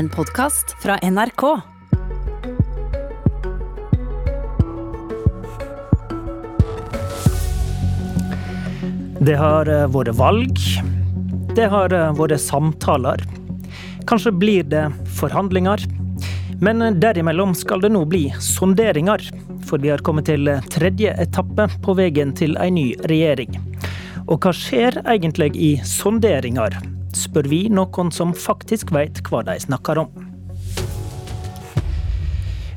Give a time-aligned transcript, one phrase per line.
[0.00, 1.42] en podkast fra NRK.
[9.20, 10.62] Det har eh, vært valg.
[11.52, 13.26] Det har eh, vært samtaler.
[14.08, 14.86] Kanskje blir det
[15.18, 15.84] forhandlinger.
[16.64, 19.26] Men eh, derimellom skal det nå bli sonderinger.
[19.68, 23.60] For vi har kommet til tredje etappe på veien til ei ny regjering.
[24.30, 26.80] Og hva skjer egentlig i sonderinger?
[27.16, 30.30] Spør vi noen som faktisk vet hva de snakker om.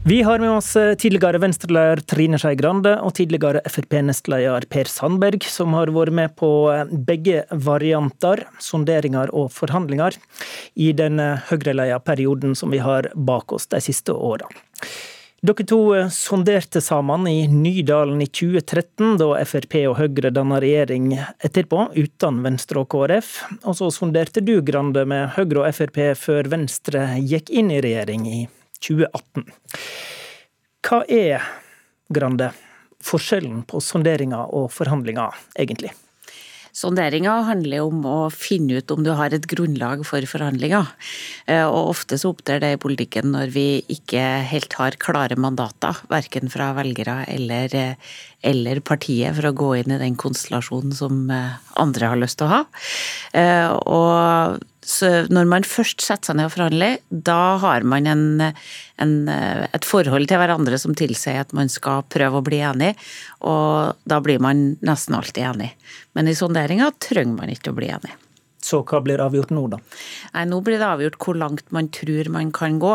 [0.05, 5.45] Vi har med oss eh, tidligere Venstre-leder Trine Skei Grande og tidligere Frp-nestleder Per Sandberg,
[5.47, 10.17] som har vært med på eh, begge varianter, sonderinger og forhandlinger,
[10.75, 14.51] i den eh, høyreleia perioden som vi har bak oss de siste åra.
[15.43, 21.09] Dere to sonderte sammen i Nydalen i 2013, da Frp og Høyre danna regjering
[21.43, 23.33] etterpå, uten Venstre og KrF.
[23.67, 28.23] Og så sonderte du, Grande, med Høyre og Frp før Venstre gikk inn i regjering
[28.29, 28.39] i
[28.87, 29.43] 2018.
[30.87, 31.51] Hva er,
[32.07, 32.53] Grande,
[33.03, 35.91] forskjellen på sonderinger og forhandlinger, egentlig?
[36.73, 40.89] Sonderinger handler om å finne ut om du har et grunnlag for forhandlinger.
[41.45, 46.01] Eh, og ofte så opptrer det i politikken når vi ikke helt har klare mandater,
[46.09, 51.29] verken fra velgere eller, eh, eller partiet, for å gå inn i den konstellasjonen som
[51.29, 52.63] eh, andre har lyst til å ha.
[53.85, 58.25] Og så når man først setter seg ned og forhandler, da har man en,
[59.03, 62.93] en, et forhold til hverandre som tilsier at man skal prøve å bli enig,
[63.45, 65.71] og da blir man nesten alltid enig.
[66.17, 68.13] Men i sonderinga trenger man ikke å bli enig.
[68.63, 69.79] Så hva blir avgjort nå, da?
[70.33, 72.93] Nei, Nå blir det avgjort hvor langt man tror man kan gå.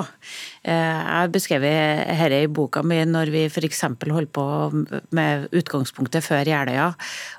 [0.64, 3.84] Eh, jeg har beskrevet dette i boka mi når vi f.eks.
[4.08, 4.46] holdt på
[5.16, 6.88] med utgangspunktet før Jeløya.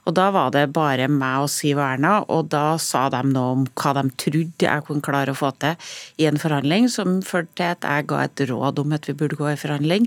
[0.05, 3.55] Og da var det bare meg og Siv og Erna, og da sa de noe
[3.57, 5.89] om hva de trodde jeg kunne klare å få til
[6.21, 9.39] i en forhandling, som førte til at jeg ga et råd om at vi burde
[9.39, 10.05] gå i forhandling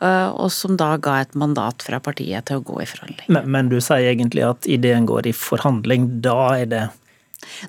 [0.00, 3.28] eh, og som da ga et mandat fra partiet til å gå i forhandling.
[3.28, 6.86] Men, men du sier egentlig at ideen går i forhandling, da er det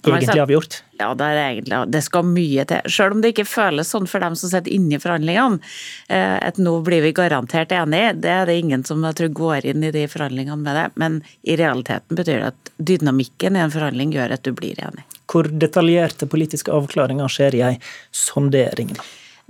[0.04, 0.82] egentlig avgjort?
[1.00, 2.90] Ja, det er egentlig Det skal mye til.
[2.92, 5.62] Selv om det ikke føles sånn for dem som sitter inne i forhandlingene,
[6.10, 8.14] eh, at nå blir vi garantert enige.
[8.22, 10.88] Det er det ingen som jeg tror går inn i de forhandlingene med det.
[11.02, 15.08] Men i realiteten betyr det at dynamikken i en forhandling gjør at du blir enig.
[15.32, 17.76] Hvor detaljerte politiske avklaringer skjer i ei
[18.12, 18.92] sondering?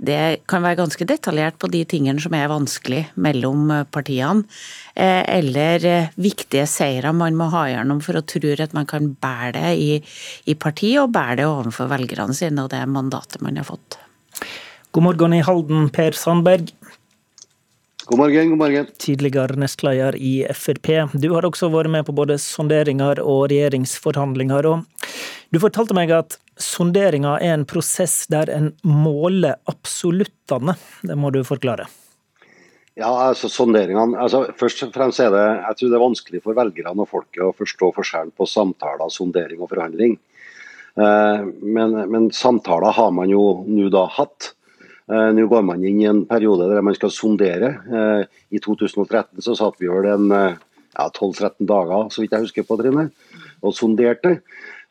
[0.02, 4.42] Det kan være ganske detaljert på de tingene som er vanskelig mellom eh, partiene.
[4.94, 9.12] Eh, eller eh, viktige seire man må ha gjennom for å tro at man kan
[9.14, 9.92] bære det i,
[10.50, 14.00] i partiet, og bære det overfor velgerne sine og det mandatet man har fått.
[14.92, 16.74] God morgen i Halden, Per Sandberg.
[18.02, 18.92] God morgen, god morgen.
[18.98, 20.90] Tidligere nestleder i Frp.
[21.14, 24.66] Du har også vært med på både sonderinger og regjeringsforhandlinger.
[24.66, 24.82] og
[25.54, 30.76] Du fortalte meg at sonderinga er en prosess der en måler absoluttene.
[31.02, 31.88] Det må du forklare.
[32.98, 36.56] Ja, altså sonderingene, altså Først og fremst er det jeg tror det er vanskelig for
[36.58, 40.18] velgerne og folket å forstå forskjellen på samtaler, sondering og forhandling.
[41.00, 44.52] Eh, men, men samtaler har man jo nå da hatt.
[45.08, 47.72] Eh, nå går man inn i en periode der man skal sondere.
[47.80, 52.68] Eh, I 2013 så satt vi vel en ja, 12-13 dager så vidt jeg husker
[52.68, 53.08] på, Trine,
[53.64, 54.42] og sonderte.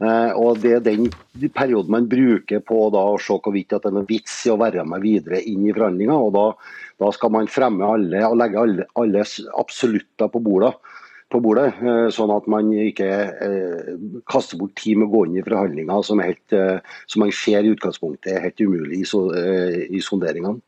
[0.02, 1.10] Eh, og Det er den
[1.54, 5.04] perioden man bruker på å se hvorvidt det er noen vits i å være med
[5.04, 6.16] videre inn i forhandlinger.
[6.18, 6.46] og da,
[7.04, 9.26] da, skal man fremme alle og legge alle, alle
[9.62, 10.74] absolutter på bordet,
[11.32, 13.12] på bordet, eh, sånn at man ikke
[13.46, 13.94] eh,
[14.30, 17.62] kaster bort tid med å gå inn i forhandlinger som, helt, eh, som man ser
[17.62, 20.60] i utgangspunktet er helt umulig i, so, eh, i sonderingene.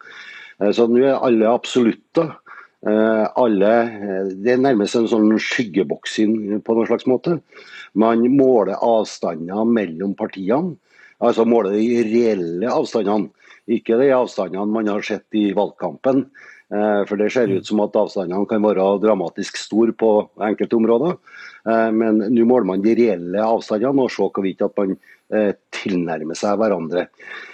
[0.62, 2.36] Eh, så nå er alle absolutter
[2.84, 7.38] alle, eh, det er nærmest en sånn skyggeboksing på noen slags måte.
[7.96, 10.76] Man måler avstander mellom partiene.
[11.24, 13.30] Altså måler de reelle avstandene,
[13.72, 16.26] ikke de avstandene man har sett i valgkampen.
[16.74, 20.12] Eh, for det ser ut som at avstandene kan være dramatisk store på
[20.42, 21.18] enkelte områder.
[21.64, 24.98] Men nå måler man de reelle avstandene og ser hvorvidt at man
[25.74, 27.08] tilnærmer seg hverandre.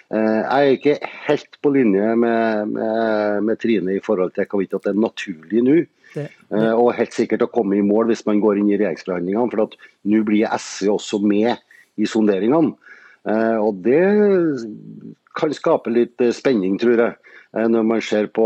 [0.09, 0.95] Eh, jeg er ikke
[1.27, 5.77] helt på linje med, med, med Trine i forhold til hvorvidt det er naturlig nå.
[6.17, 9.51] Eh, og helt sikkert å komme i mål hvis man går inn i regjeringsforhandlingene.
[9.53, 9.77] For at
[10.09, 11.53] nå blir SV også med
[12.01, 12.73] i sonderingene.
[13.29, 14.01] Eh, og det
[15.37, 17.19] kan skape litt spenning, tror jeg.
[17.49, 18.45] Når man ser på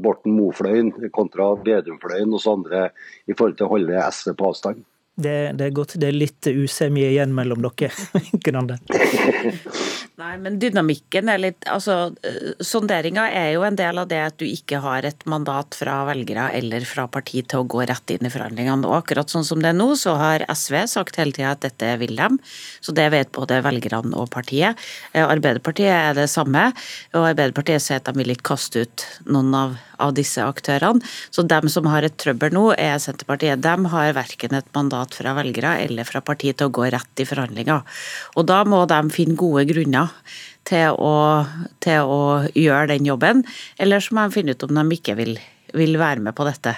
[0.00, 2.86] Borten Moe-fløyen kontra Vedum-fløyen hos andre
[3.28, 4.86] i forhold til å holde SV på avstand.
[5.18, 7.90] Det, det, er godt det er litt usemje igjen mellom dere.
[10.18, 14.38] Nei, men dynamikken er litt Altså, eh, sonderinga er jo en del av det at
[14.40, 18.26] du ikke har et mandat fra velgere eller fra parti til å gå rett inn
[18.26, 18.82] i forhandlingene.
[18.88, 21.92] Og akkurat sånn som det er nå, så har SV sagt hele tida at dette
[22.00, 22.40] vil dem.
[22.82, 24.74] Så det vet både velgerne og partiet.
[25.12, 26.72] Eh, Arbeiderpartiet er det samme,
[27.14, 30.98] og Arbeiderpartiet sier at de vil ikke kaste ut noen av, av disse aktørene.
[31.30, 33.62] Så dem som har et trøbbel nå, er Senterpartiet.
[33.62, 37.28] De har verken et mandat fra velgere eller fra partiet til å gå rett i
[37.28, 37.86] forhandlinger.
[38.34, 40.07] Og da må de finne gode grunner
[40.68, 41.14] til å,
[41.84, 42.22] til å
[42.52, 43.44] gjøre den jobben,
[43.80, 45.38] eller så må de finne ut om de ikke vil,
[45.76, 46.76] vil være med på dette.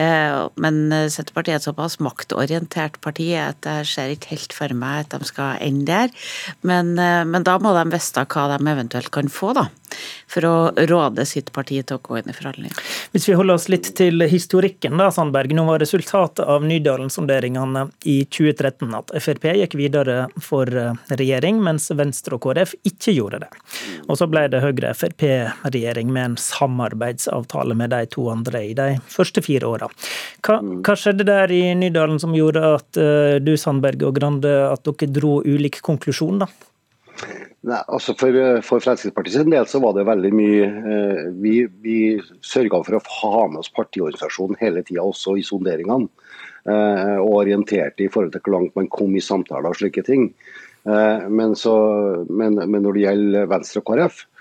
[0.00, 0.78] Eh, men
[1.12, 5.28] Senterpartiet er et såpass maktorientert parti at jeg ser ikke helt for meg at de
[5.28, 6.26] skal ende der.
[6.62, 9.68] Men, eh, men da må de vite hva de eventuelt kan få, da
[10.32, 10.54] for å
[10.88, 12.78] råde sitt parti til å gå inn i forhandlinger.
[13.12, 15.52] Hvis vi holder oss litt til historikken, da, Sandberg.
[15.56, 21.90] Nå var resultatet av Nydalen-sonderingene i 2013 at Frp gikk videre for eh, regjering, mens
[21.96, 23.50] Venstre og KrF ikke gjorde det.
[24.08, 29.44] Og så ble det Høyre-Frp-regjering med en samarbeidsavtale med de to andre i de første
[29.44, 30.10] fire åra.
[30.42, 34.84] Hva, hva, skjedde der i Nydalen som gjorde at uh, du, Sandberg og Grande, at
[34.88, 36.50] dere dro ulik konklusjon, da?
[37.62, 38.34] Nei, altså for,
[38.66, 41.52] for Fremskrittspartiets del så var det veldig mye eh, Vi,
[41.84, 41.98] vi
[42.42, 46.10] sørga for å ha med oss partiorganisasjonen hele tida, også i sonderingene.
[46.62, 50.28] Eh, og orienterte i forhold til hvor langt man kom i samtaler og slike ting.
[50.82, 51.74] Eh, men, så,
[52.30, 54.31] men, men, når det gjelder Venstre og KrF, eh,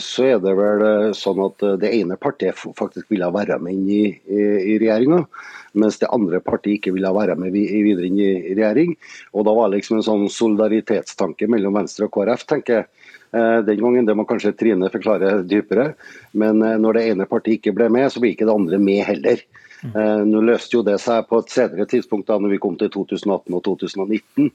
[0.00, 3.90] så er det vel eh, sånn at det ene partiet faktisk ville være med inn
[3.90, 4.40] i, i,
[4.74, 5.24] i regjeringa
[5.74, 8.94] mens det andre partiet ikke ville være med videre inn i regjering.
[9.34, 12.86] Og Da var det liksom en sånn solidaritetstanke mellom Venstre og KrF, tenker jeg.
[13.34, 15.94] Eh, den gangen, Det må kanskje Trine forklare dypere.
[16.32, 19.04] Men eh, når det ene partiet ikke ble med, så ble ikke det andre med
[19.04, 19.42] heller.
[19.84, 22.90] Eh, nå løste jo det seg på et senere tidspunkt, da når vi kom til
[22.94, 24.50] 2018 og 2019.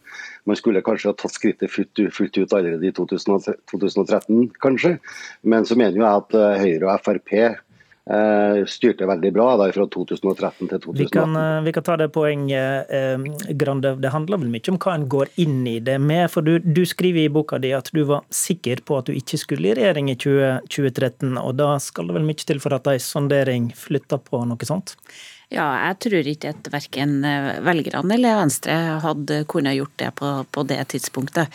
[0.49, 4.97] Man skulle kanskje ha tatt skrittet fullt, fullt ut allerede i 2013, kanskje.
[5.45, 7.55] Men så mener jeg at Høyre og Frp Eh,
[8.65, 10.97] styrte veldig bra da, fra 2013 til 2018.
[10.97, 13.95] Vi kan, eh, vi kan ta det poenget, eh, Grande.
[14.01, 16.29] Det handler vel mye om hva en går inn i det med.
[16.31, 19.37] For du, du, skriver i boka di at du var sikker på at du ikke
[19.37, 21.37] skulle i regjering i 20, 2013.
[21.37, 24.95] Og da skal det vel mye til for at ei sondering flytter på noe sånt?
[25.49, 30.27] Ja, jeg tror ikke at verken eh, velgerne eller Venstre hadde kunnet gjort det på,
[30.53, 31.49] på, det tidspunktet.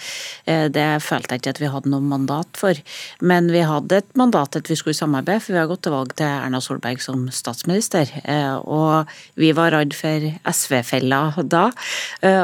[0.50, 2.80] Eh, det følte jeg ikke at vi hadde noe mandat for.
[3.22, 6.16] Men vi hadde et mandat at vi skulle samarbeide, for vi har gått til valg
[6.18, 8.10] til Erna Solberg som statsminister.
[8.24, 9.10] Eh, og
[9.40, 11.66] vi var redd for SV-fella da,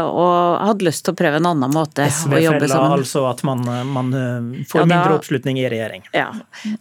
[0.06, 2.70] og hadde lyst til å prøve en annen måte å jobbe sammen.
[2.70, 4.12] SV-fella, altså at man, man
[4.68, 6.06] får ja, da, mindre oppslutning i regjering?
[6.16, 6.28] Ja.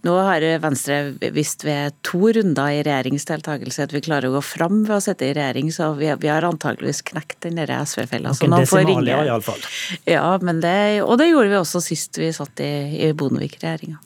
[0.05, 0.99] Nå har Venstre
[1.35, 5.03] visst ved to runder i regjeringsdeltakelse at vi klarer å gå fra fram ved å
[5.03, 8.33] sitte i regjering, så vi, vi har antageligvis knekt den SV-fella.
[8.41, 9.63] Noen desimalier, iallfall.
[10.09, 12.71] Ja, men det, og det gjorde vi også sist vi satt i,
[13.07, 13.99] i Bondevik-regjeringa.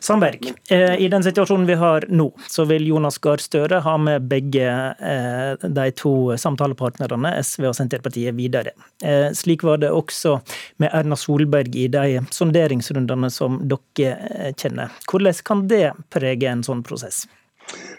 [0.00, 4.28] Sandberg, eh, i den situasjonen vi har nå, så vil Jonas Gahr Støre ha med
[4.30, 8.74] begge eh, de to samtalepartnerne, SV og Senterpartiet, videre.
[9.04, 10.38] Eh, slik var det også
[10.82, 14.92] med Erna Solberg i de sonderingsrundene som dere kjenner.
[15.10, 17.24] Hvordan kan det prege en sånn prosess?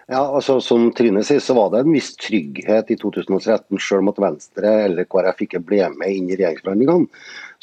[0.08, 4.12] Ja, altså Som Trine sier, så var det en viss trygghet i 2013, selv om
[4.12, 7.08] at Venstre eller KrF ikke ble med inn i regjeringsforhandlingene.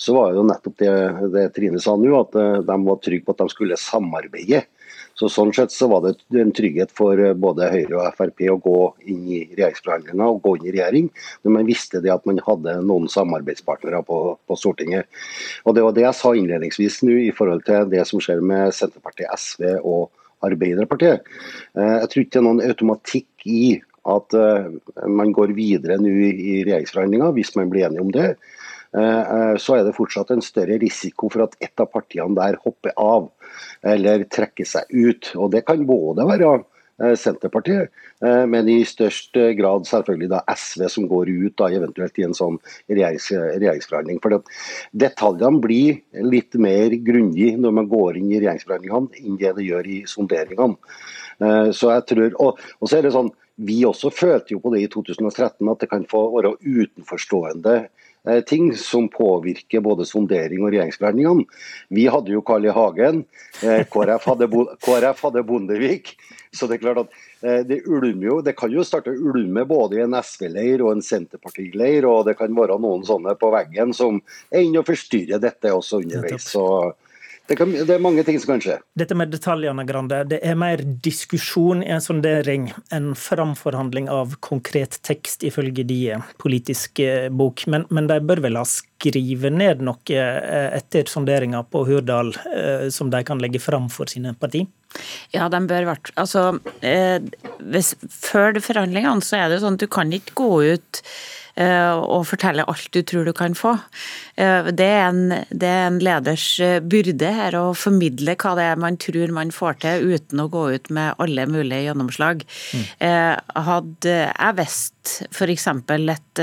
[0.01, 0.93] Så var det jo nettopp det,
[1.35, 4.63] det Trine sa nå, at eh, de var trygge på at de skulle samarbeide.
[5.21, 8.57] Så Sånn sett så var det en trygghet for eh, både Høyre og Frp å
[8.65, 8.77] gå
[9.13, 11.11] inn i regjeringsforhandlinger og gå inn i regjering,
[11.45, 15.13] når man visste det at man hadde noen samarbeidspartnere på, på Stortinget.
[15.69, 18.73] Og Det var det jeg sa innledningsvis nå i forhold til det som skjer med
[18.73, 20.09] Senterpartiet, SV og
[20.47, 21.27] Arbeiderpartiet.
[21.77, 23.65] Eh, jeg tror ikke det er noen automatikk i
[24.11, 24.70] at eh,
[25.09, 28.31] man går videre nå i regjeringsforhandlinger, hvis man blir enige om det.
[28.97, 32.97] Eh, så er det fortsatt en større risiko for at et av partiene der hopper
[32.99, 33.29] av
[33.87, 35.32] eller trekker seg ut.
[35.37, 36.51] Og Det kan både være
[37.01, 37.91] Senterpartiet,
[38.25, 42.27] eh, men i størst eh, grad selvfølgelig da SV som går ut da eventuelt i
[42.27, 42.59] en sånn
[42.91, 44.21] regjerings, regjeringsforhandling.
[44.21, 44.37] For
[45.05, 49.89] Detaljene blir litt mer grundig når man går inn i regjeringsforhandlingene enn det det gjør
[49.89, 50.77] i sonderingene.
[51.73, 53.31] Så jeg tror, og, og så er det sånn,
[53.61, 57.75] Vi også følte jo på det i 2013 at det kan få være utenforstående
[58.46, 61.46] ting som påvirker både sondering og regjeringsforhandlingene.
[61.89, 62.74] Vi hadde jo Carl I.
[62.74, 63.24] Hagen,
[63.60, 64.50] KrF hadde,
[64.86, 66.15] KrF hadde Bondevik.
[66.53, 67.12] Så Det er klart at
[67.46, 70.96] eh, det ulmer jo, det kan jo starte å ulme både i en SV-leir og
[70.96, 72.06] en Senterparti-leir.
[72.10, 74.19] Og det kan være noen sånne på veggen som
[74.50, 76.48] er inne og forstyrrer dette også underveis.
[76.50, 76.65] Så
[77.51, 78.77] det, kan, det, er mange ting som kan skje.
[78.95, 85.01] Dette med detaljene, Grande, det er mer diskusjon i en sondering enn framforhandling av konkret
[85.03, 85.99] tekst, ifølge de
[86.39, 87.65] politiske bok.
[87.67, 92.87] Men, men de bør vel ha skrive ned noe eh, etter sonderinga på Hurdal eh,
[92.95, 94.63] som de kan legge fram for sine parti?
[95.35, 96.47] Ja, de bør vært Altså,
[96.87, 97.19] eh,
[97.75, 102.27] hvis, før forhandlingene så er det sånn at du kan ikke gå ut Eh, og
[102.31, 103.75] fortelle alt du tror du kan få.
[104.41, 108.67] Eh, det er en, det er en leders eh, byrde her å formidle hva det
[108.71, 112.45] er man tror man får til, uten å gå ut med alle mulige gjennomslag.
[112.75, 112.85] Mm.
[113.71, 115.67] Hadde jeg visst f.eks.
[115.71, 116.43] Et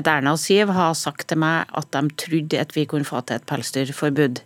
[0.00, 3.40] Erna og Siv har sagt til meg at de trodde at vi kunne få til
[3.40, 4.42] et pelsdyrforbud.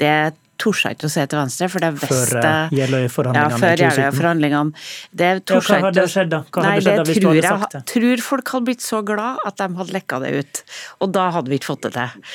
[0.00, 0.14] Det
[0.60, 4.84] torde jeg ikke å se til venstre, for det visste Før Jeløya-forhandlingene ja, før Jeløya-forhandlingene.
[5.10, 6.42] Det torde ja, hva hadde skjedd da?
[6.48, 7.82] Hva Nei, skjedd da, hvis du hadde sagt det?
[7.84, 10.62] Jeg tror folk hadde blitt så glad at de hadde lekka det ut.
[11.04, 12.28] Og da hadde vi ikke fått det til.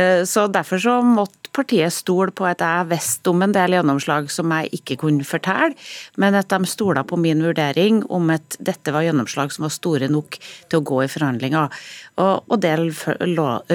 [0.00, 4.30] Eh, så derfor så måtte partiet stole på at jeg visste om en del gjennomslag
[4.32, 5.76] som jeg ikke kunne fortelle,
[6.20, 10.10] men at de stola på min vurdering om at dette var gjennomslag som var store
[10.10, 11.70] nok til å gå i forhandlinger.
[12.14, 12.74] Og, og det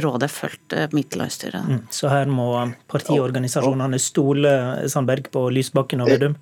[0.04, 1.60] rådet fulgte mitt landsstyre.
[1.60, 2.52] Mm, så her må
[2.92, 4.54] partiorganisasjonene stole
[4.92, 6.38] Sandberg på Lysbakken og Vedum?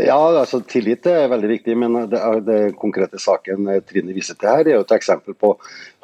[0.00, 4.64] Ja, altså Tillit er veldig viktig, men det, det konkrete saken Trine viser til her,
[4.64, 5.52] er jo et eksempel på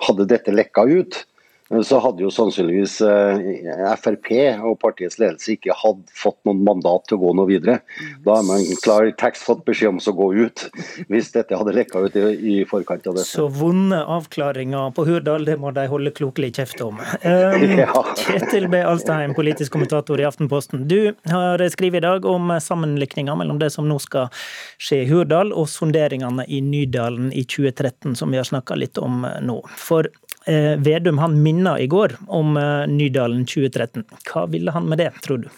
[0.05, 1.23] hadde dette lekka ut
[1.67, 4.29] så hadde jo sannsynligvis eh, Frp
[4.63, 7.81] og partiets ledelse ikke hadde fått noen mandat til å gå noe videre.
[8.23, 10.67] Da har man klar tekst fått beskjed om å gå ut,
[11.11, 13.25] hvis dette hadde lekka ut i, forkant av det.
[13.27, 17.01] Så vonde avklaringer på Hurdal, det må de holde klokelig kjeft om.
[17.25, 18.05] Um, ja.
[18.21, 18.83] Kjetil B.
[18.87, 20.87] Alstein, politisk kommentator i Aftenposten.
[20.87, 24.31] Du har skrevet i dag om sammenlikninga mellom det som nå skal
[24.79, 29.27] skje i Hurdal, og sonderingene i Nydalen i 2013, som vi har snakka litt om
[29.43, 29.59] nå.
[29.81, 30.07] For
[30.47, 34.05] Eh, Vedum han minna i går om eh, Nydalen 2013.
[34.29, 35.49] Hva ville han med det, tror du?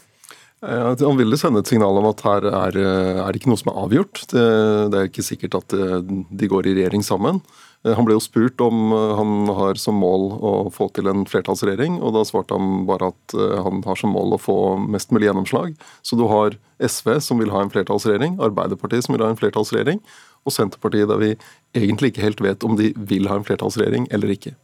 [0.58, 3.76] Han ville sende et signal om at her er, det er ikke noe som er
[3.78, 4.24] avgjort.
[4.32, 4.42] Det,
[4.90, 7.38] det, er ikke sikkert at de går i regjering sammen.
[7.86, 12.16] Han ble jo spurt om han har som mål å få til en flertallsregjering, og
[12.16, 15.76] da svarte han bare at han har som mål å få mest mulig gjennomslag.
[16.02, 20.02] Så du har SV som vil ha en flertallsregjering, Arbeiderpartiet som vil ha en flertallsregjering,
[20.42, 21.34] og Senterpartiet der vi
[21.76, 24.56] egentlig ikke helt vet om de vil ha en flertallsregjering eller ikke.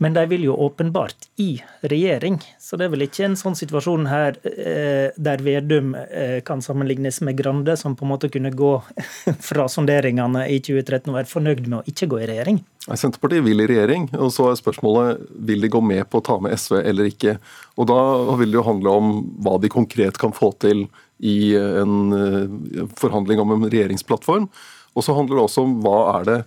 [0.00, 4.06] Men de vil jo åpenbart i regjering, så det er vel ikke en sånn situasjon
[4.06, 8.70] her eh, der Vedum eh, kan sammenlignes med Grande, som på en måte kunne gå
[9.48, 12.60] fra sonderingene i 2013 og være fornøyd med å ikke gå i regjering?
[12.86, 16.26] Nei, Senterpartiet vil i regjering, og så er spørsmålet vil de gå med på å
[16.30, 17.34] ta med SV eller ikke.
[17.74, 18.00] Og Da
[18.38, 19.12] vil det jo handle om
[19.42, 20.86] hva de konkret kan få til
[21.18, 24.46] i en eh, forhandling om en regjeringsplattform.
[24.94, 26.40] Og så handler det også om hva er det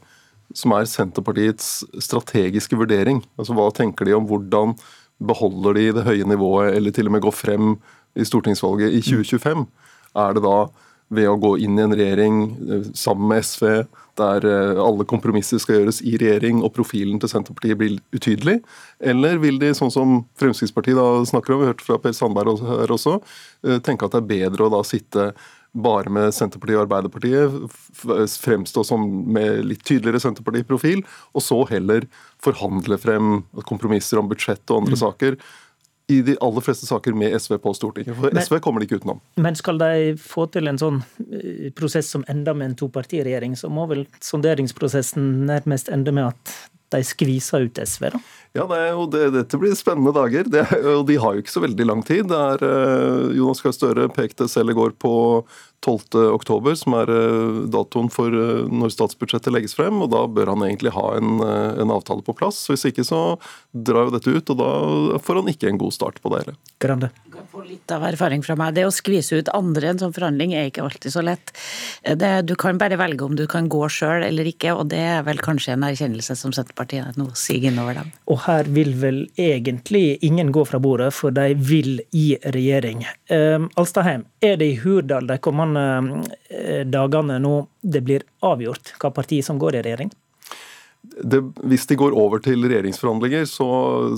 [0.57, 3.21] som er Senterpartiets strategiske vurdering.
[3.39, 4.75] Altså Hva tenker de om hvordan
[5.21, 7.75] beholder de det høye nivået, eller til og med går frem
[8.17, 9.67] i stortingsvalget i 2025?
[10.21, 10.57] Er det da
[11.11, 12.37] ved å gå inn i en regjering
[12.71, 13.83] eh, sammen med SV,
[14.19, 18.59] der eh, alle kompromisser skal gjøres i regjering og profilen til Senterpartiet blir utydelig?
[18.99, 22.95] Eller vil de, sånn som Fremskrittspartiet da snakker om, vi hørte fra Per Sandberg her
[22.95, 23.17] også,
[23.67, 25.31] eh, tenke at det er bedre å da sitte
[25.71, 27.75] bare med Senterpartiet og Arbeiderpartiet,
[28.43, 32.07] fremstå som med litt tydeligere Senterpartiprofil, og så heller
[32.43, 35.03] forhandle frem kompromisser om budsjett og andre mm.
[35.05, 35.37] saker
[36.11, 38.17] i de aller fleste saker med SV på Stortinget.
[38.17, 39.21] For men, SV kommer de ikke utenom.
[39.39, 43.71] Men skal de få til en sånn eh, prosess som ender med en topartiregjering, så
[43.71, 46.55] må vel sonderingsprosessen nærmest ende med at
[46.91, 48.21] de skviser ut SV, da?
[48.51, 50.47] Ja, det og det, Dette blir spennende dager.
[50.51, 50.65] Det,
[50.97, 52.27] og de har jo ikke så veldig lang tid.
[52.31, 55.13] Det er, eh, Jonas Gahr Støre pekte selv i går på
[55.81, 59.97] 12.10, som er eh, datoen for eh, når statsbudsjettet legges frem.
[60.03, 62.59] og Da bør han egentlig ha en, eh, en, avtale på plass.
[62.69, 63.21] Hvis ikke så
[63.73, 66.55] drar jo dette ut, og da får han ikke en god start på det hele.
[66.83, 67.09] Grande.
[67.51, 68.75] Få litt av erfaring fra meg.
[68.77, 71.51] Det å skvise ut andre en sånn forhandling er ikke alltid så lett.
[72.05, 75.25] Det, du kan bare velge om du kan gå sjøl eller ikke, og det er
[75.25, 78.13] vel kanskje en erkjennelse som Senterpartiet nå siger innover dem.
[78.31, 83.03] Og her vil vel egentlig ingen gå fra bordet, for de vil i regjering.
[83.33, 88.95] Um, Alstaheim, er det i Hurdal de kommende kommende eh, dagene nå det blir avgjort
[88.99, 90.11] hva parti som går i regjering?
[91.01, 93.65] Det, hvis de går over til regjeringsforhandlinger, så,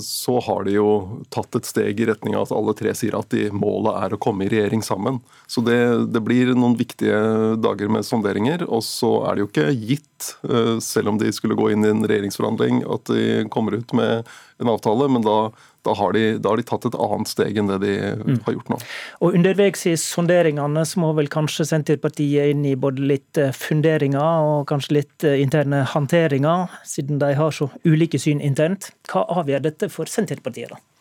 [0.04, 0.88] så, har de jo
[1.32, 4.18] tatt et steg i retning av at alle tre sier at de, målet er å
[4.20, 5.22] komme i regjering sammen.
[5.48, 5.78] Så det,
[6.12, 8.66] det, blir noen viktige dager med sonderinger.
[8.68, 11.92] Og så er det jo ikke gitt, eh, selv om de skulle gå inn i
[11.94, 14.28] en regjeringsforhandling, at de kommer ut med
[14.60, 15.08] en avtale.
[15.16, 15.38] Men da,
[15.84, 18.38] da har, de, da har, de, tatt et annet steg enn det de mm.
[18.46, 18.78] har gjort nå.
[19.26, 24.48] Og Underveis i sonderingene så må vel kanskje Senterpartiet inn i både litt eh, funderinger
[24.48, 28.92] og kanskje litt eh, interne hanteringer, siden de har så ulike syn internt.
[29.10, 30.93] Hva avgjør dette for Senterpartiet, da?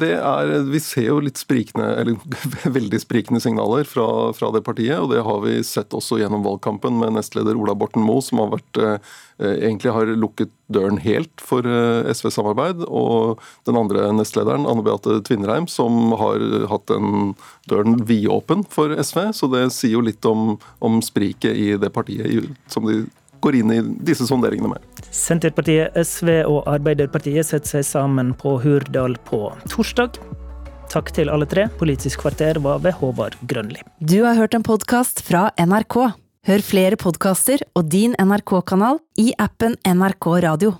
[0.00, 2.16] Det er, vi ser jo litt sprikende, eller
[2.78, 4.06] veldig sprikende signaler fra,
[4.36, 4.98] fra, det partiet.
[5.00, 8.52] og Det har vi sett også gjennom valgkampen med nestleder Ola Borten Moe, som har
[8.54, 9.12] vært, eh,
[9.52, 12.86] egentlig har lukket døren helt for eh, SV-samarbeid.
[12.88, 17.34] Og den andre nestlederen, Anne Beate Tvinnereim, som har hatt den
[17.70, 19.24] døren vidåpen for SV.
[19.36, 23.04] Så det sier jo litt om, om spriket i det partiet som de
[23.42, 25.02] går inn i disse sonderingene med.
[25.12, 30.20] Senterpartiet, SV og Arbeiderpartiet setter seg sammen på Hurdal på torsdag.
[30.92, 31.66] Takk til alle tre.
[31.80, 33.80] Politisk kvarter var ved Håvard Grønli.
[34.00, 35.98] Du har hørt en podkast fra NRK.
[36.48, 40.74] Hør flere podkaster og din NRK-kanal i appen NRK Radio.